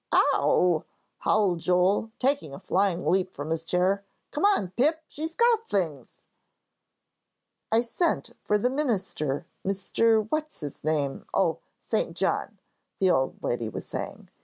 "Ow!" 0.33 0.83
howled 1.19 1.59
Joel, 1.59 2.11
taking 2.17 2.55
a 2.55 2.59
flying 2.59 3.05
leap 3.05 3.35
from 3.35 3.51
his 3.51 3.63
chair. 3.63 4.03
"Come 4.31 4.43
on, 4.45 4.71
Pip, 4.71 5.03
she's 5.07 5.35
got 5.35 5.67
things!" 5.67 6.23
"I 7.71 7.81
sent 7.81 8.31
for 8.43 8.57
that 8.57 8.71
minister, 8.71 9.45
Mr. 9.63 10.25
What's 10.31 10.61
his 10.61 10.83
name 10.83 11.27
oh, 11.35 11.59
St. 11.77 12.17
John," 12.17 12.57
the 12.99 13.11
old 13.11 13.43
lady 13.43 13.69
was 13.69 13.85
saying. 13.85 14.31